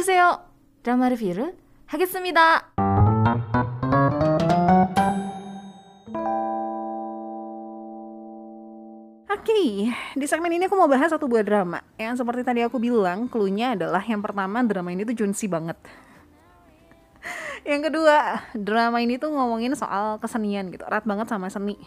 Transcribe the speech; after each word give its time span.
오세요. 0.00 0.40
드라마 0.82 1.08
리뷰를 1.10 1.52
하겠습니다. 1.86 2.72
Oke, 9.28 9.92
di 10.16 10.26
segmen 10.26 10.56
ini 10.56 10.64
aku 10.64 10.74
mau 10.80 10.88
bahas 10.88 11.12
satu 11.12 11.28
buah 11.28 11.44
drama 11.44 11.84
Yang 12.00 12.24
seperti 12.24 12.42
tadi 12.42 12.60
aku 12.64 12.80
bilang, 12.80 13.28
clue-nya 13.28 13.76
adalah 13.76 14.00
yang 14.02 14.24
pertama 14.24 14.64
drama 14.64 14.90
ini 14.90 15.04
tuh 15.04 15.14
Junsi 15.14 15.46
banget 15.46 15.76
Yang 17.62 17.92
kedua, 17.92 18.42
drama 18.56 18.98
ini 19.04 19.20
tuh 19.20 19.30
ngomongin 19.30 19.76
soal 19.78 20.18
kesenian 20.18 20.72
gitu, 20.72 20.82
erat 20.88 21.04
banget 21.06 21.30
sama 21.30 21.46
seni 21.52 21.78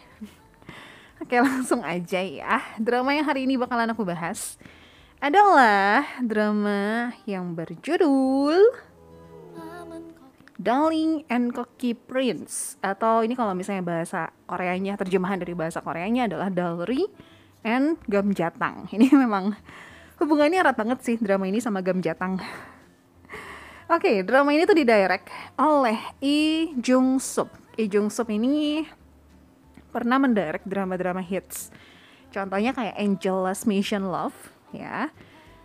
Oke 1.19 1.35
langsung 1.41 1.83
aja 1.83 2.21
ya 2.23 2.63
Drama 2.79 3.11
yang 3.11 3.27
hari 3.27 3.43
ini 3.43 3.59
bakalan 3.59 3.91
aku 3.91 4.07
bahas 4.07 4.55
adalah 5.24 6.20
drama 6.20 7.08
yang 7.24 7.56
berjudul 7.56 8.60
Darling 10.60 11.24
and 11.32 11.48
Cocky 11.48 11.96
Prince 11.96 12.76
Atau 12.84 13.24
ini 13.24 13.32
kalau 13.32 13.56
misalnya 13.56 13.80
bahasa 13.80 14.28
Koreanya, 14.44 15.00
terjemahan 15.00 15.40
dari 15.40 15.56
bahasa 15.56 15.80
Koreanya 15.80 16.28
adalah 16.28 16.52
Dalry 16.52 17.08
and 17.64 17.96
Gamjatang. 18.04 18.84
Ini 18.92 19.16
memang 19.16 19.56
hubungannya 20.20 20.60
erat 20.60 20.76
banget 20.76 21.00
sih 21.00 21.16
drama 21.16 21.48
ini 21.48 21.56
sama 21.56 21.80
Gamjatang. 21.80 22.36
Oke, 23.88 24.04
okay, 24.04 24.16
drama 24.20 24.52
ini 24.52 24.68
tuh 24.68 24.76
didirect 24.76 25.32
oleh 25.56 25.96
Lee 26.20 26.76
Jung 26.84 27.16
Sup. 27.16 27.48
Lee 27.80 27.88
Jung 27.88 28.12
Sup 28.12 28.28
ini 28.28 28.84
pernah 29.88 30.20
mendirect 30.20 30.68
drama-drama 30.68 31.24
hits. 31.24 31.72
Contohnya 32.28 32.76
kayak 32.76 32.98
Angel's 33.00 33.64
Mission 33.64 34.12
Love, 34.12 34.53
ya. 34.74 35.10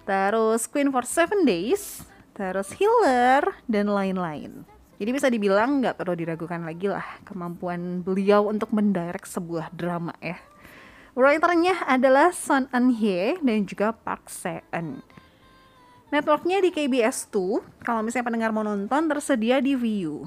Terus 0.05 0.65
Queen 0.65 0.89
for 0.89 1.05
Seven 1.05 1.45
Days, 1.45 2.01
terus 2.33 2.73
Healer, 2.77 3.53
dan 3.69 3.89
lain-lain. 3.89 4.65
Jadi 4.99 5.09
bisa 5.15 5.31
dibilang 5.31 5.79
nggak 5.79 5.95
perlu 5.95 6.11
diragukan 6.11 6.59
lagi 6.59 6.91
lah 6.91 7.05
kemampuan 7.23 8.03
beliau 8.03 8.51
untuk 8.51 8.75
mendirect 8.75 9.31
sebuah 9.31 9.71
drama 9.71 10.11
ya. 10.19 10.35
Writernya 11.15 11.87
adalah 11.87 12.35
Son 12.35 12.67
Eun 12.75 12.95
Hye 12.95 13.39
dan 13.39 13.63
juga 13.63 13.95
Park 13.95 14.27
Se 14.27 14.59
Eun. 14.75 14.99
Networknya 16.09 16.57
di 16.57 16.73
KBS 16.73 17.29
2. 17.29 17.85
Kalau 17.85 18.01
misalnya 18.01 18.27
pendengar 18.27 18.49
mau 18.49 18.65
nonton 18.65 19.05
tersedia 19.07 19.61
di 19.61 19.77
View. 19.77 20.25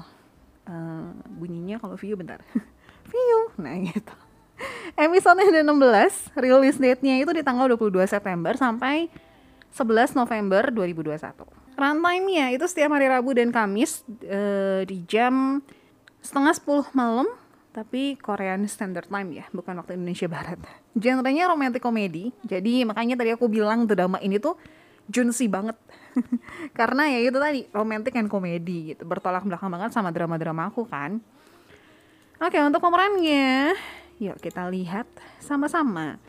Uh, 0.63 1.11
bunyinya 1.27 1.75
kalau 1.75 1.99
View 1.99 2.15
bentar. 2.15 2.39
View. 3.11 3.37
Nah 3.59 3.75
gitu. 3.83 4.15
Episode 4.93 5.41
ada 5.41 5.65
16, 5.65 6.37
rilis 6.37 6.77
date-nya 6.77 7.17
itu 7.17 7.31
di 7.33 7.41
tanggal 7.41 7.65
22 7.73 8.05
September 8.05 8.53
sampai 8.53 9.09
11 9.73 10.13
November 10.13 10.69
2021. 10.69 11.17
Runtime-nya 11.73 12.53
itu 12.53 12.65
setiap 12.69 12.93
hari 12.93 13.09
Rabu 13.09 13.33
dan 13.33 13.49
Kamis 13.49 14.05
uh, 14.29 14.85
di 14.85 15.01
jam 15.09 15.65
setengah 16.21 16.53
10 16.53 16.93
malam 16.93 17.25
tapi 17.73 18.21
Korean 18.21 18.61
Standard 18.69 19.09
Time 19.09 19.33
ya, 19.33 19.49
bukan 19.49 19.73
waktu 19.81 19.97
Indonesia 19.97 20.29
Barat. 20.29 20.61
Genrenya 20.93 21.49
romantic 21.49 21.81
komedi, 21.81 22.29
jadi 22.45 22.85
makanya 22.85 23.17
tadi 23.17 23.33
aku 23.33 23.49
bilang 23.49 23.89
drama 23.89 24.21
ini 24.21 24.37
tuh 24.37 24.53
Junsi 25.09 25.49
banget. 25.49 25.75
Karena 26.79 27.09
ya 27.09 27.19
itu 27.25 27.35
tadi, 27.41 27.65
romantic 27.73 28.13
and 28.13 28.29
komedi 28.29 28.93
gitu, 28.93 29.03
bertolak 29.09 29.41
belakang 29.41 29.73
banget 29.73 29.89
sama 29.89 30.13
drama-drama 30.13 30.69
aku 30.69 30.85
kan. 30.85 31.17
Oke, 32.37 32.61
untuk 32.61 32.79
pemerannya, 32.79 33.73
yuk 34.17 34.37
kita 34.41 34.67
lihat 34.69 35.07
sama-sama. 35.39 36.19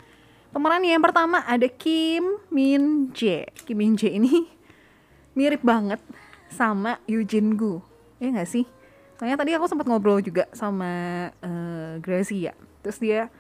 Pemeran 0.55 0.87
yang 0.87 1.03
pertama 1.03 1.43
ada 1.45 1.67
Kim 1.67 2.39
Min 2.53 3.11
Jae. 3.11 3.51
Kim 3.67 3.81
Min 3.81 3.99
Jae 3.99 4.17
ini 4.17 4.47
mirip 5.39 5.61
banget 5.67 5.99
sama 6.53 7.03
Eugene 7.11 7.59
Gu. 7.59 7.83
Ya 8.23 8.31
nggak 8.31 8.51
sih? 8.51 8.65
soalnya 9.19 9.39
tadi 9.39 9.55
aku 9.55 9.67
sempat 9.71 9.87
ngobrol 9.87 10.19
juga 10.21 10.51
sama 10.53 10.91
uh, 11.39 11.97
Gracia 12.03 12.53
terus 12.83 12.99
dia 12.99 13.31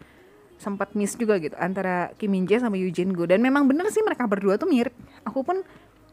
sempat 0.56 0.94
miss 0.94 1.18
juga 1.18 1.36
gitu 1.42 1.58
antara 1.58 2.14
Kim 2.16 2.32
Min 2.32 2.46
Jae 2.46 2.62
sama 2.62 2.78
Eugene 2.78 3.12
Go 3.12 3.26
dan 3.26 3.42
memang 3.42 3.66
bener 3.66 3.90
sih 3.90 4.00
mereka 4.00 4.24
berdua 4.24 4.54
tuh 4.56 4.70
mirip 4.70 4.94
aku 5.26 5.42
pun 5.42 5.60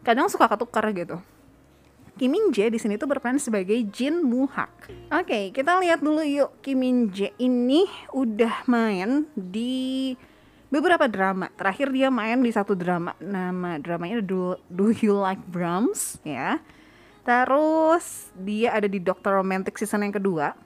kadang 0.02 0.28
suka 0.28 0.50
ketukar 0.50 0.90
gitu 0.92 1.22
Kim 2.20 2.36
Min 2.36 2.52
Jae 2.52 2.68
di 2.68 2.80
sini 2.80 3.00
tuh 3.00 3.08
berperan 3.08 3.40
sebagai 3.40 3.78
Jin 3.90 4.24
Moo 4.26 4.50
Hak. 4.50 4.92
Oke, 5.12 5.26
okay, 5.26 5.44
kita 5.56 5.80
lihat 5.80 6.04
dulu 6.04 6.20
yuk 6.22 6.52
Kim 6.60 6.84
Min 6.84 7.08
Jae 7.12 7.32
ini 7.40 7.88
udah 8.12 8.68
main 8.68 9.28
di 9.34 10.14
beberapa 10.72 11.08
drama. 11.12 11.52
Terakhir 11.56 11.92
dia 11.92 12.08
main 12.08 12.40
di 12.40 12.52
satu 12.52 12.76
drama, 12.76 13.12
nama 13.20 13.76
dramanya 13.78 14.24
Do, 14.24 14.56
Do 14.72 14.96
You 14.96 15.20
Like 15.20 15.44
Brahms 15.52 16.20
ya. 16.24 16.64
Terus 17.22 18.34
dia 18.34 18.74
ada 18.74 18.90
di 18.90 18.98
Doctor 18.98 19.38
Romantic 19.38 19.78
season 19.78 20.08
yang 20.08 20.16
kedua. 20.16 20.58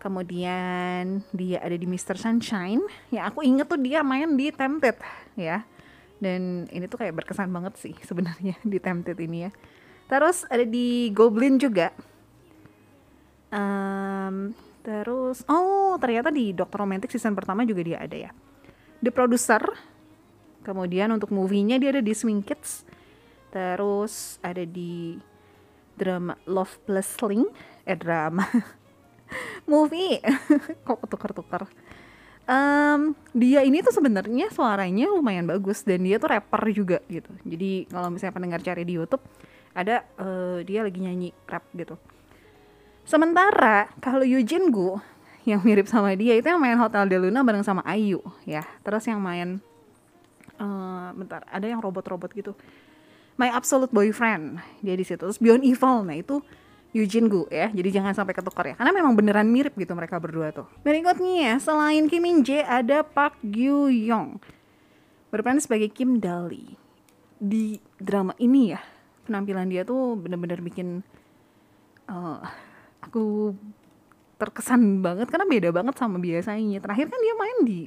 Kemudian 0.00 1.22
dia 1.30 1.58
ada 1.62 1.76
di 1.78 1.86
Mr. 1.86 2.18
Sunshine. 2.18 2.82
Ya 3.12 3.30
aku 3.30 3.46
inget 3.46 3.70
tuh 3.70 3.78
dia 3.78 4.02
main 4.02 4.34
di 4.34 4.50
Tempted 4.50 4.98
ya. 5.38 5.62
Dan 6.22 6.70
ini 6.70 6.86
tuh 6.86 7.02
kayak 7.02 7.18
berkesan 7.18 7.50
banget 7.50 7.74
sih 7.78 7.94
sebenarnya 8.02 8.58
di 8.72 8.78
Tempted 8.78 9.18
ini 9.18 9.46
ya. 9.46 9.50
Terus 10.06 10.44
ada 10.48 10.64
di 10.66 11.10
Goblin 11.14 11.58
juga. 11.58 11.92
Um, 13.52 14.56
terus 14.80 15.44
oh 15.44 15.94
ternyata 16.00 16.32
di 16.32 16.56
Doctor 16.56 16.82
Romantic 16.82 17.12
season 17.12 17.36
pertama 17.36 17.62
juga 17.68 17.84
dia 17.84 17.98
ada 18.00 18.16
ya. 18.16 18.30
The 19.04 19.10
Producer. 19.12 19.62
Kemudian 20.62 21.10
untuk 21.10 21.34
movie-nya 21.34 21.82
dia 21.82 21.90
ada 21.90 22.02
di 22.02 22.14
Swing 22.14 22.40
Kids. 22.40 22.86
Terus 23.50 24.38
ada 24.40 24.62
di 24.62 25.18
drama 25.96 26.34
Love 26.48 26.80
Plus 26.88 27.06
Sling 27.06 27.46
eh 27.86 27.98
drama 27.98 28.46
movie 29.70 30.22
kok 30.86 31.02
tukar-tukar 31.08 31.66
um, 32.46 33.14
dia 33.34 33.62
ini 33.66 33.82
tuh 33.82 33.94
sebenarnya 33.94 34.50
suaranya 34.50 35.10
lumayan 35.10 35.46
bagus 35.46 35.82
dan 35.82 36.02
dia 36.06 36.18
tuh 36.18 36.32
rapper 36.32 36.62
juga 36.70 36.98
gitu 37.10 37.30
jadi 37.42 37.86
kalau 37.90 38.08
misalnya 38.10 38.34
pendengar 38.34 38.60
cari 38.62 38.82
di 38.86 38.94
YouTube 38.98 39.22
ada 39.72 40.04
uh, 40.20 40.60
dia 40.64 40.84
lagi 40.84 41.00
nyanyi 41.00 41.30
rap 41.48 41.64
gitu. 41.72 41.96
Sementara 43.02 43.90
kalau 43.98 44.22
Eugene 44.22 44.70
Gu 44.70 45.00
yang 45.42 45.58
mirip 45.66 45.90
sama 45.90 46.14
dia 46.14 46.38
itu 46.38 46.46
yang 46.46 46.62
main 46.62 46.78
Hotel 46.78 47.10
de 47.10 47.18
Luna 47.18 47.42
bareng 47.42 47.66
sama 47.66 47.82
Ayu 47.82 48.22
ya. 48.46 48.62
Terus 48.86 49.04
yang 49.10 49.18
main 49.18 49.58
uh, 50.60 51.10
bentar 51.16 51.42
ada 51.50 51.66
yang 51.66 51.82
robot-robot 51.82 52.30
gitu. 52.32 52.52
My 53.40 53.50
Absolute 53.50 53.90
Boyfriend 53.90 54.62
dia 54.84 54.94
di 54.94 55.02
situ. 55.02 55.18
Terus 55.18 55.40
Beyond 55.42 55.66
Evil 55.66 55.96
nah 56.06 56.14
itu 56.14 56.38
Eugene 56.94 57.26
Gu 57.26 57.50
ya. 57.50 57.72
Jadi 57.74 57.88
jangan 57.90 58.14
sampai 58.14 58.38
ketukar 58.38 58.70
ya. 58.70 58.74
Karena 58.78 58.94
memang 58.94 59.18
beneran 59.18 59.50
mirip 59.50 59.74
gitu 59.74 59.96
mereka 59.98 60.22
berdua 60.22 60.54
tuh. 60.54 60.68
Berikutnya 60.86 61.34
ya 61.50 61.54
selain 61.58 62.06
Kim 62.06 62.22
Min 62.22 62.46
Jae 62.46 62.62
ada 62.62 63.02
Park 63.02 63.40
Gyu 63.42 63.90
Young 63.90 64.38
berperan 65.32 65.56
sebagai 65.64 65.88
Kim 65.88 66.20
Dali 66.20 66.76
di 67.40 67.80
drama 67.96 68.36
ini 68.36 68.76
ya 68.76 68.84
penampilan 69.28 69.70
dia 69.70 69.82
tuh 69.86 70.18
bener-bener 70.18 70.58
bikin 70.62 71.02
uh, 72.10 72.42
aku 73.02 73.54
terkesan 74.38 75.02
banget 75.02 75.30
karena 75.30 75.46
beda 75.46 75.70
banget 75.70 75.94
sama 75.94 76.18
biasanya 76.18 76.82
terakhir 76.82 77.06
kan 77.06 77.20
dia 77.22 77.34
main 77.38 77.58
di 77.62 77.80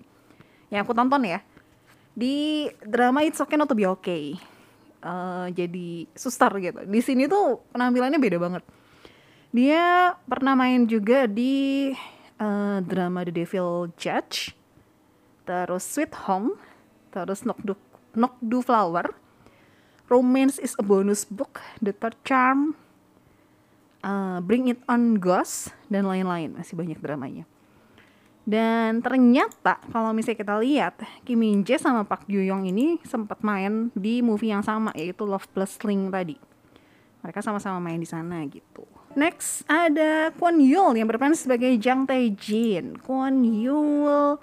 yang 0.71 0.87
aku 0.87 0.95
tonton 0.95 1.27
ya 1.27 1.43
di 2.15 2.67
drama 2.87 3.27
It's 3.27 3.43
Okay 3.43 3.59
Not 3.59 3.67
To 3.67 3.75
Be 3.75 3.83
Okay 3.99 4.55
uh, 5.05 5.47
jadi 5.53 6.09
suster 6.17 6.49
gitu. 6.57 6.81
Di 6.89 7.01
sini 7.05 7.29
tuh 7.29 7.61
penampilannya 7.71 8.17
beda 8.17 8.37
banget. 8.41 8.63
Dia 9.55 10.15
pernah 10.27 10.57
main 10.57 10.83
juga 10.89 11.29
di 11.29 11.93
uh, 12.41 12.79
drama 12.83 13.23
The 13.23 13.31
Devil 13.31 13.93
Judge, 13.95 14.51
terus 15.47 15.85
Sweet 15.85 16.11
Home, 16.27 16.59
terus 17.13 17.47
Knock 17.47 17.61
Do, 17.63 17.79
Knock 18.17 18.35
Do 18.43 18.59
Flower, 18.59 19.15
Romance 20.05 20.61
is 20.61 20.77
a 20.77 20.85
Bonus 20.85 21.25
Book, 21.25 21.57
The 21.81 21.89
Third 21.89 22.13
Charm, 22.21 22.77
uh, 24.05 24.37
Bring 24.45 24.69
It 24.69 24.77
On 24.85 25.17
Ghost, 25.17 25.73
dan 25.89 26.05
lain-lain. 26.05 26.53
Masih 26.53 26.77
banyak 26.77 27.01
dramanya. 27.01 27.49
Dan 28.45 29.01
ternyata 29.01 29.81
kalau 29.89 30.13
misalnya 30.13 30.37
kita 30.37 30.55
lihat 30.61 31.01
Kim 31.25 31.41
Min 31.41 31.65
Jae 31.65 31.81
sama 31.81 32.05
Park 32.05 32.29
Yoo 32.29 32.45
Young 32.45 32.69
ini 32.69 33.01
sempat 33.01 33.41
main 33.41 33.89
di 33.97 34.21
movie 34.21 34.53
yang 34.53 34.61
sama 34.61 34.93
yaitu 34.93 35.25
Love 35.25 35.49
Plus 35.49 35.81
Sling 35.81 36.13
tadi. 36.13 36.37
Mereka 37.25 37.41
sama-sama 37.41 37.81
main 37.81 37.97
di 37.97 38.05
sana 38.05 38.45
gitu. 38.45 38.85
Next 39.17 39.65
ada 39.65 40.29
Kwon 40.37 40.61
Yul 40.61 40.93
yang 40.93 41.09
berperan 41.09 41.33
sebagai 41.33 41.73
Jang 41.81 42.05
Tae 42.05 42.29
Jin. 42.37 43.01
Kwon 43.01 43.41
Yul, 43.41 44.37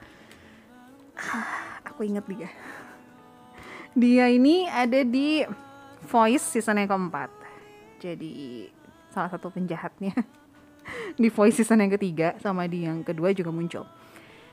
aku 1.87 2.03
inget 2.03 2.27
dia. 2.27 2.51
Dia 3.93 4.33
ini 4.33 4.67
ada 4.69 5.05
di 5.05 5.45
Voice 6.03 6.59
season 6.59 6.83
yang 6.83 6.91
keempat. 6.91 7.31
Jadi 8.03 8.67
salah 9.15 9.31
satu 9.31 9.53
penjahatnya. 9.53 10.13
di 11.21 11.29
Voice 11.31 11.63
season 11.63 11.85
yang 11.85 11.93
ketiga 11.95 12.35
sama 12.43 12.67
di 12.67 12.89
yang 12.89 13.07
kedua 13.07 13.31
juga 13.37 13.55
muncul. 13.55 13.87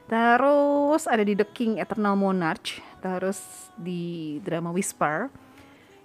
Terus 0.10 1.06
ada 1.06 1.22
di 1.22 1.38
The 1.38 1.46
King 1.46 1.78
Eternal 1.78 2.18
Monarch, 2.18 2.82
terus 3.02 3.70
di 3.78 4.38
drama 4.42 4.74
Whisper, 4.74 5.30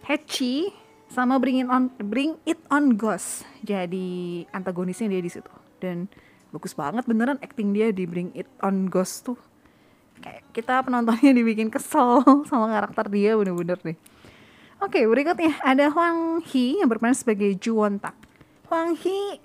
Hachi 0.05 0.69
sama 1.09 1.41
Bring 1.41 1.65
It 1.65 1.69
On 1.71 1.89
Bring 2.03 2.37
It 2.45 2.61
On 2.69 2.93
Ghost 2.99 3.47
jadi 3.65 4.43
antagonisnya 4.53 5.09
dia 5.09 5.23
di 5.23 5.31
situ 5.31 5.53
dan 5.81 6.11
bagus 6.51 6.75
banget 6.75 7.07
beneran 7.07 7.39
acting 7.39 7.71
dia 7.71 7.95
di 7.95 8.05
Bring 8.05 8.35
It 8.35 8.51
On 8.61 8.91
Ghost 8.91 9.31
tuh 9.31 9.39
kayak 10.25 10.43
kita 10.57 10.81
penontonnya 10.81 11.37
dibikin 11.37 11.69
kesel 11.69 12.25
sama 12.49 12.73
karakter 12.73 13.13
dia 13.13 13.37
bener-bener 13.37 13.77
deh 13.85 13.99
oke 14.81 14.97
berikutnya 14.97 15.61
ada 15.61 15.93
Huang 15.93 16.41
Hee 16.49 16.81
yang 16.81 16.89
berperan 16.89 17.13
sebagai 17.13 17.53
Ju 17.61 17.77
Won 17.77 18.01
Tak 18.01 18.17
Huang 18.73 18.97
Hee 18.97 19.37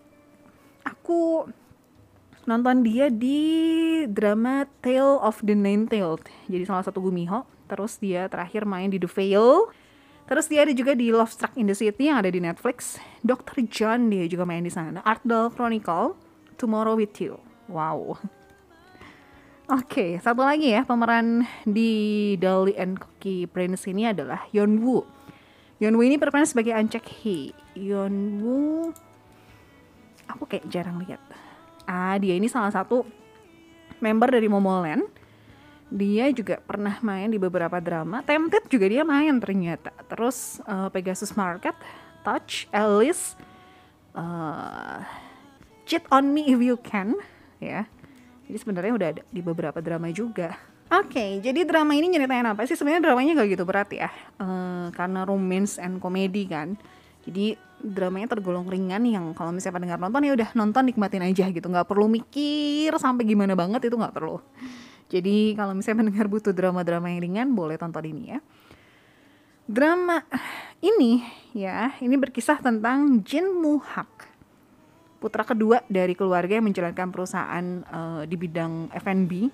aku 0.87 1.51
nonton 2.47 2.87
dia 2.87 3.11
di 3.11 3.43
drama 4.07 4.63
Tale 4.79 5.19
of 5.19 5.43
the 5.43 5.53
Nine-Tailed 5.53 6.23
jadi 6.47 6.63
salah 6.63 6.87
satu 6.87 7.03
Gumiho 7.03 7.43
terus 7.67 7.99
dia 7.99 8.31
terakhir 8.31 8.63
main 8.63 8.87
di 8.87 8.97
The 8.97 9.11
Veil 9.11 9.67
Terus 10.29 10.45
dia 10.45 10.61
ada 10.61 10.69
juga 10.69 10.93
di 10.93 11.09
Love 11.09 11.33
Struck 11.33 11.57
in 11.57 11.65
the 11.65 11.73
City 11.73 12.05
yang 12.05 12.21
ada 12.21 12.29
di 12.29 12.37
Netflix. 12.37 13.01
Dr. 13.25 13.65
John 13.65 14.13
dia 14.13 14.29
juga 14.29 14.45
main 14.45 14.61
di 14.61 14.69
sana. 14.69 15.01
Art 15.01 15.25
Doll 15.25 15.49
Chronicle, 15.49 16.13
Tomorrow 16.53 17.01
with 17.01 17.17
You. 17.17 17.41
Wow. 17.65 18.21
Oke, 19.69 19.85
okay, 19.85 20.11
satu 20.17 20.41
lagi 20.41 20.73
ya 20.73 20.81
pemeran 20.81 21.45
di 21.61 22.33
Dolly 22.41 22.73
and 22.73 22.97
Cookie 22.97 23.45
Prince 23.45 23.85
ini 23.85 24.09
adalah. 24.09 24.49
Yeon 24.49 24.81
Woo 24.81 25.05
ini 25.77 26.17
berperan 26.17 26.49
sebagai 26.49 26.73
Ancek 26.73 27.05
Hee. 27.21 27.53
Yeon 27.77 28.41
Woo, 28.41 28.89
aku 30.25 30.49
kayak 30.49 30.65
jarang 30.73 30.97
lihat. 31.05 31.21
Ah, 31.85 32.17
dia 32.17 32.33
ini 32.33 32.49
salah 32.49 32.73
satu 32.73 33.05
member 34.01 34.33
dari 34.33 34.49
Momoland 34.49 35.05
dia 35.89 36.29
juga 36.29 36.61
pernah 36.61 36.97
main 37.05 37.29
di 37.29 37.37
beberapa 37.37 37.77
drama. 37.77 38.25
Tempted 38.25 38.69
juga 38.69 38.85
dia 38.89 39.05
main 39.05 39.37
ternyata. 39.37 39.93
Terus 40.09 40.61
uh, 40.65 40.89
Pegasus 40.93 41.33
Market, 41.33 41.73
Touch, 42.21 42.65
Alice, 42.69 43.33
uh, 44.13 45.01
Cheat 45.89 46.05
on 46.13 46.33
Me 46.33 46.45
If 46.49 46.61
You 46.61 46.77
Can, 46.81 47.17
ya. 47.57 47.89
Jadi 48.49 48.57
sebenarnya 48.57 48.93
udah 48.97 49.07
ada 49.13 49.21
di 49.29 49.41
beberapa 49.45 49.77
drama 49.77 50.09
juga. 50.09 50.57
Oke, 50.89 51.13
okay, 51.13 51.31
jadi 51.37 51.69
drama 51.69 51.93
ini 51.93 52.09
nyeritain 52.09 52.41
apa 52.49 52.65
sih? 52.65 52.73
Sebenarnya 52.73 53.05
dramanya 53.05 53.37
gak 53.37 53.49
gitu 53.53 53.61
berat 53.61 53.93
ya, 53.93 54.09
uh, 54.41 54.89
karena 54.89 55.21
romance 55.21 55.77
and 55.77 56.01
comedy 56.01 56.49
kan. 56.49 56.73
Jadi 57.29 57.53
dramanya 57.77 58.33
tergolong 58.33 58.65
ringan 58.65 59.05
yang 59.05 59.37
kalau 59.37 59.53
misalnya 59.53 59.77
pendengar 59.77 60.01
nonton 60.01 60.25
ya 60.25 60.33
udah 60.33 60.49
nonton 60.57 60.83
nikmatin 60.89 61.21
aja 61.21 61.45
gitu, 61.53 61.69
nggak 61.69 61.85
perlu 61.85 62.09
mikir 62.09 62.89
sampai 62.97 63.21
gimana 63.21 63.53
banget 63.53 63.85
itu 63.85 63.95
nggak 64.01 64.17
perlu. 64.17 64.41
Jadi 65.13 65.53
kalau 65.53 65.77
misalnya 65.77 66.05
mendengar 66.05 66.25
butuh 66.25 66.53
drama-drama 66.53 67.05
yang 67.09 67.21
ringan, 67.21 67.47
boleh 67.53 67.77
tonton 67.77 68.05
ini 68.09 68.33
ya. 68.33 68.39
Drama 69.69 70.25
ini 70.81 71.21
ya, 71.53 71.93
ini 72.01 72.17
berkisah 72.17 72.65
tentang 72.65 73.21
Jin 73.21 73.53
Moo 73.53 73.77
Hak, 73.77 74.25
putra 75.19 75.43
kedua 75.43 75.83
dari 75.91 76.15
keluarga 76.15 76.57
yang 76.57 76.71
menjalankan 76.71 77.11
perusahaan 77.11 77.65
uh, 77.91 78.21
di 78.23 78.35
bidang 78.39 78.89
F&B, 78.95 79.51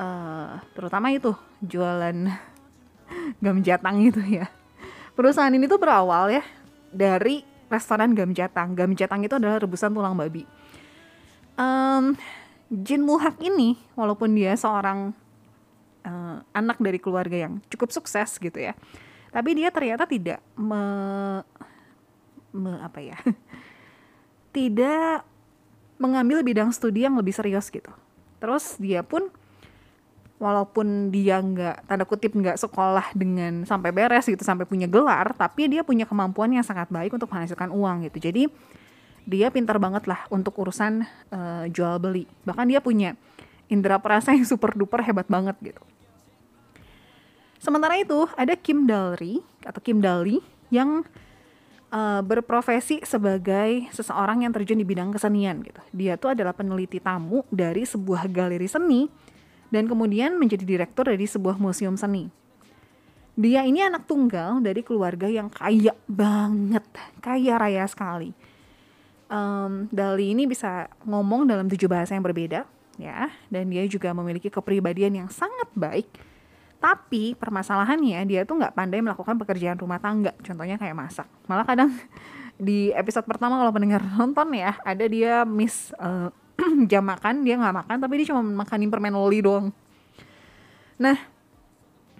uh, 0.00 0.56
terutama 0.72 1.12
itu 1.12 1.36
jualan 1.60 2.16
gam 3.44 3.58
jatang 3.60 4.00
itu 4.00 4.20
ya. 4.24 4.48
Perusahaan 5.14 5.52
ini 5.52 5.70
tuh 5.70 5.78
berawal 5.78 6.32
ya 6.32 6.42
dari 6.90 7.44
restoran 7.70 8.16
gam 8.16 8.32
jatang. 8.32 8.74
Gam 8.74 8.96
jatang 8.96 9.22
itu 9.22 9.36
adalah 9.36 9.62
rebusan 9.62 9.94
tulang 9.94 10.16
babi. 10.16 10.42
Um, 11.54 12.18
Jin 12.72 13.06
Muhak 13.06 13.38
ini 13.38 13.78
walaupun 13.94 14.34
dia 14.34 14.58
seorang 14.58 15.14
uh, 16.02 16.36
anak 16.52 16.80
dari 16.80 16.98
keluarga 16.98 17.48
yang 17.48 17.62
cukup 17.70 17.90
sukses 17.90 18.36
gitu 18.40 18.58
ya 18.58 18.74
tapi 19.34 19.50
dia 19.58 19.74
ternyata 19.74 20.06
tidak 20.06 20.38
me, 20.54 20.82
me 22.54 22.72
apa 22.78 23.00
ya 23.02 23.18
tidak 24.54 25.26
mengambil 25.98 26.46
bidang 26.46 26.70
studi 26.70 27.02
yang 27.02 27.18
lebih 27.18 27.34
serius 27.34 27.66
gitu 27.74 27.90
terus 28.38 28.78
dia 28.78 29.02
pun 29.02 29.26
walaupun 30.38 31.10
dia 31.10 31.42
nggak 31.42 31.90
tanda 31.90 32.04
kutip 32.06 32.30
nggak 32.34 32.58
sekolah 32.58 33.10
dengan 33.18 33.66
sampai 33.66 33.90
beres 33.90 34.30
gitu 34.30 34.42
sampai 34.46 34.66
punya 34.66 34.86
gelar 34.86 35.34
tapi 35.34 35.66
dia 35.66 35.82
punya 35.82 36.06
kemampuan 36.06 36.54
yang 36.54 36.62
sangat 36.62 36.86
baik 36.90 37.14
untuk 37.14 37.26
menghasilkan 37.30 37.74
uang 37.74 38.06
gitu 38.06 38.30
jadi 38.30 38.46
dia 39.24 39.48
pintar 39.48 39.80
banget 39.80 40.04
lah 40.04 40.28
untuk 40.28 40.52
urusan 40.60 41.04
uh, 41.32 41.64
jual 41.72 41.96
beli. 41.96 42.28
Bahkan 42.44 42.66
dia 42.68 42.80
punya 42.84 43.16
indera 43.72 43.96
perasa 43.96 44.36
yang 44.36 44.44
super 44.44 44.76
duper 44.76 45.00
hebat 45.00 45.26
banget 45.26 45.56
gitu. 45.64 45.82
Sementara 47.56 47.96
itu 47.96 48.28
ada 48.36 48.52
Kim 48.60 48.84
Dalry 48.84 49.40
atau 49.64 49.80
Kim 49.80 50.04
Dali 50.04 50.44
yang 50.68 51.00
uh, 51.94 52.20
berprofesi 52.26 52.98
sebagai 53.06 53.86
seseorang 53.94 54.42
yang 54.42 54.50
terjun 54.50 54.82
di 54.82 54.86
bidang 54.86 55.14
kesenian 55.14 55.62
gitu. 55.62 55.78
Dia 55.94 56.18
tuh 56.18 56.34
adalah 56.34 56.50
peneliti 56.50 56.98
tamu 56.98 57.46
dari 57.54 57.86
sebuah 57.86 58.26
galeri 58.26 58.66
seni 58.66 59.06
dan 59.70 59.86
kemudian 59.86 60.34
menjadi 60.34 60.66
direktur 60.66 61.06
dari 61.06 61.24
sebuah 61.24 61.54
museum 61.62 61.94
seni. 61.94 62.26
Dia 63.38 63.62
ini 63.62 63.82
anak 63.82 64.10
tunggal 64.10 64.62
dari 64.62 64.82
keluarga 64.82 65.26
yang 65.30 65.50
kaya 65.50 65.94
banget, 66.10 66.86
kaya 67.22 67.58
raya 67.58 67.86
sekali 67.86 68.34
um, 69.34 69.72
Dali 69.88 70.32
ini 70.32 70.44
bisa 70.44 70.88
ngomong 71.04 71.48
dalam 71.48 71.66
tujuh 71.70 71.88
bahasa 71.88 72.16
yang 72.16 72.24
berbeda 72.24 72.66
ya 72.94 73.26
dan 73.50 73.66
dia 73.74 73.82
juga 73.90 74.14
memiliki 74.14 74.46
kepribadian 74.46 75.26
yang 75.26 75.28
sangat 75.30 75.66
baik 75.74 76.06
tapi 76.84 77.32
permasalahannya 77.32 78.20
dia 78.28 78.44
tuh 78.44 78.60
nggak 78.60 78.76
pandai 78.76 79.00
melakukan 79.00 79.40
pekerjaan 79.40 79.80
rumah 79.80 79.96
tangga. 79.96 80.36
Contohnya 80.44 80.76
kayak 80.76 80.92
masak. 80.92 81.24
Malah 81.48 81.64
kadang 81.64 81.88
di 82.60 82.92
episode 82.92 83.24
pertama 83.24 83.56
kalau 83.56 83.72
pendengar 83.72 84.04
nonton 84.20 84.52
ya 84.52 84.76
ada 84.84 85.08
dia 85.08 85.48
miss 85.48 85.96
uh, 85.96 86.28
jam 86.92 87.00
makan 87.00 87.40
dia 87.40 87.56
nggak 87.56 87.72
makan 87.72 87.96
tapi 88.04 88.20
dia 88.20 88.36
cuma 88.36 88.44
makanin 88.44 88.92
permen 88.92 89.16
loli 89.16 89.40
doang. 89.40 89.72
Nah 91.00 91.16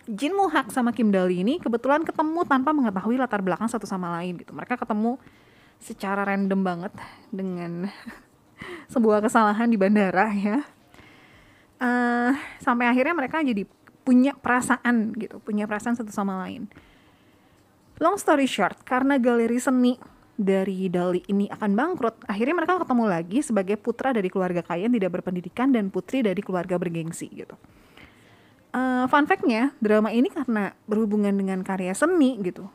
Jin 0.09 0.33
Muhak 0.33 0.73
sama 0.73 0.97
Kim 0.97 1.13
Dali 1.13 1.45
ini 1.45 1.61
kebetulan 1.61 2.01
ketemu 2.01 2.45
tanpa 2.49 2.73
mengetahui 2.73 3.21
latar 3.21 3.45
belakang 3.45 3.69
satu 3.69 3.85
sama 3.85 4.17
lain 4.17 4.41
gitu. 4.41 4.57
Mereka 4.57 4.81
ketemu 4.81 5.21
secara 5.77 6.25
random 6.25 6.61
banget 6.65 6.93
dengan 7.29 7.93
sebuah 8.93 9.21
kesalahan 9.21 9.69
di 9.69 9.77
bandara 9.77 10.33
ya. 10.33 10.65
Uh, 11.85 12.33
sampai 12.65 12.89
akhirnya 12.89 13.13
mereka 13.13 13.45
jadi 13.45 13.69
punya 14.05 14.37
perasaan 14.37 15.17
gitu 15.17 15.41
punya 15.41 15.65
perasaan 15.65 15.97
satu 15.97 16.13
sama 16.13 16.45
lain 16.45 16.69
long 17.99 18.21
story 18.21 18.45
short 18.47 18.85
karena 18.85 19.17
galeri 19.17 19.59
seni 19.59 19.97
dari 20.35 20.91
Dali 20.91 21.23
ini 21.31 21.47
akan 21.47 21.71
bangkrut, 21.79 22.27
akhirnya 22.27 22.55
mereka 22.59 22.83
ketemu 22.83 23.05
lagi 23.07 23.39
sebagai 23.41 23.77
putra 23.79 24.11
dari 24.11 24.27
keluarga 24.27 24.67
kaya 24.67 24.91
yang 24.91 24.95
tidak 24.99 25.21
berpendidikan 25.21 25.71
dan 25.71 25.95
putri 25.95 26.27
dari 26.27 26.43
keluarga 26.43 26.75
bergengsi 26.75 27.31
gitu. 27.31 27.55
Uh, 28.75 29.07
fun 29.07 29.31
fact-nya, 29.31 29.71
drama 29.79 30.11
ini 30.11 30.27
karena 30.27 30.75
berhubungan 30.91 31.31
dengan 31.31 31.63
karya 31.63 31.95
seni 31.95 32.35
gitu, 32.43 32.67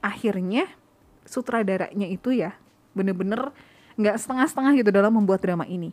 akhirnya 0.00 0.64
sutradaranya 1.28 2.08
itu 2.08 2.32
ya 2.32 2.56
bener-bener 2.96 3.52
nggak 4.00 4.16
setengah-setengah 4.16 4.72
gitu 4.80 4.90
dalam 4.90 5.12
membuat 5.12 5.44
drama 5.44 5.68
ini. 5.68 5.92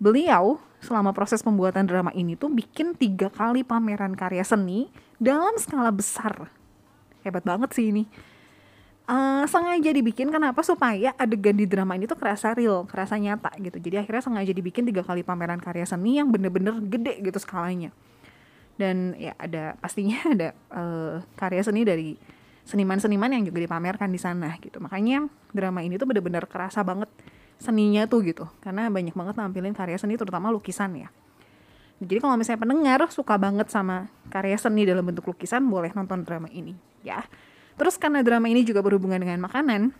Beliau 0.00 0.56
selama 0.80 1.12
proses 1.12 1.44
pembuatan 1.44 1.84
drama 1.84 2.08
ini 2.16 2.32
tuh 2.32 2.48
bikin 2.48 2.96
tiga 2.96 3.28
kali 3.28 3.60
pameran 3.60 4.16
karya 4.16 4.40
seni 4.40 4.88
dalam 5.20 5.52
skala 5.60 5.92
besar. 5.92 6.48
Hebat 7.20 7.44
banget 7.44 7.76
sih 7.76 7.92
ini. 7.92 8.08
Uh, 9.10 9.44
sengaja 9.44 9.90
dibikin 9.90 10.30
kenapa 10.30 10.62
supaya 10.64 11.12
adegan 11.18 11.58
di 11.58 11.66
drama 11.68 11.98
ini 11.98 12.08
tuh 12.08 12.16
kerasa 12.16 12.56
real, 12.56 12.88
kerasa 12.88 13.20
nyata 13.20 13.52
gitu. 13.60 13.76
Jadi 13.76 14.00
akhirnya 14.00 14.22
sengaja 14.24 14.52
dibikin 14.56 14.88
tiga 14.88 15.04
kali 15.04 15.20
pameran 15.20 15.60
karya 15.60 15.84
seni 15.84 16.16
yang 16.16 16.32
bener-bener 16.32 16.80
gede 16.80 17.20
gitu 17.20 17.36
skalanya. 17.36 17.92
Dan 18.80 19.12
ya 19.20 19.36
ada 19.36 19.76
pastinya 19.84 20.16
ada 20.34 20.56
uh, 20.72 21.20
karya 21.36 21.60
seni 21.60 21.84
dari 21.84 22.16
seniman-seniman 22.64 23.34
yang 23.34 23.42
juga 23.44 23.58
dipamerkan 23.66 24.08
di 24.14 24.20
sana 24.22 24.54
gitu 24.62 24.78
makanya 24.78 25.26
drama 25.50 25.82
ini 25.82 25.98
tuh 25.98 26.06
bener-bener 26.06 26.46
kerasa 26.46 26.86
banget 26.86 27.10
seninya 27.60 28.08
tuh 28.08 28.24
gitu. 28.24 28.48
Karena 28.64 28.88
banyak 28.88 29.12
banget 29.12 29.36
nampilin 29.36 29.76
karya 29.76 30.00
seni 30.00 30.16
terutama 30.16 30.48
lukisan 30.48 30.96
ya. 30.96 31.08
Jadi 32.00 32.16
kalau 32.16 32.40
misalnya 32.40 32.64
pendengar 32.64 33.00
suka 33.12 33.36
banget 33.36 33.68
sama 33.68 34.08
karya 34.32 34.56
seni 34.56 34.88
dalam 34.88 35.04
bentuk 35.04 35.28
lukisan 35.28 35.68
boleh 35.68 35.92
nonton 35.92 36.24
drama 36.24 36.48
ini 36.48 36.72
ya. 37.04 37.20
Terus 37.76 38.00
karena 38.00 38.24
drama 38.24 38.48
ini 38.48 38.64
juga 38.64 38.80
berhubungan 38.80 39.20
dengan 39.20 39.44
makanan 39.44 39.92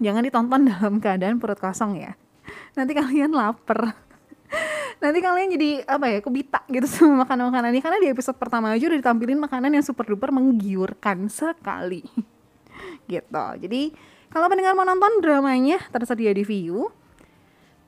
jangan 0.00 0.24
ditonton 0.24 0.60
dalam 0.72 0.96
keadaan 0.98 1.36
perut 1.36 1.60
kosong 1.60 2.00
ya. 2.00 2.16
Nanti 2.72 2.96
kalian 2.96 3.36
lapar. 3.36 3.92
Nanti 5.04 5.18
kalian 5.20 5.48
jadi 5.60 5.70
apa 5.84 6.08
ya 6.08 6.18
kebita 6.24 6.60
gitu 6.72 6.84
sama 6.88 7.24
makanan-makanan 7.28 7.70
ini 7.72 7.80
karena 7.80 7.98
di 8.00 8.08
episode 8.08 8.36
pertama 8.36 8.72
aja 8.72 8.84
udah 8.88 8.98
ditampilin 9.00 9.38
makanan 9.40 9.76
yang 9.76 9.84
super 9.84 10.04
duper 10.08 10.28
menggiurkan 10.28 11.28
sekali 11.28 12.04
gitu. 13.12 13.46
Jadi 13.60 13.92
kalau 14.30 14.46
pendengar 14.46 14.78
mau 14.78 14.86
nonton 14.86 15.18
dramanya 15.20 15.78
tersedia 15.90 16.30
di 16.30 16.46
view 16.46 16.90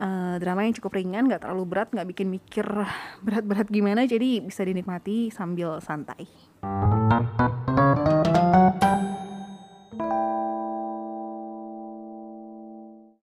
uh, 0.02 0.36
drama 0.42 0.66
yang 0.66 0.74
cukup 0.74 0.98
ringan 0.98 1.30
nggak 1.30 1.46
terlalu 1.46 1.64
berat 1.70 1.88
nggak 1.94 2.08
bikin 2.10 2.28
mikir 2.28 2.66
berat-berat 3.24 3.70
gimana 3.70 4.04
jadi 4.04 4.42
bisa 4.42 4.66
dinikmati 4.66 5.30
sambil 5.30 5.78
santai 5.78 6.26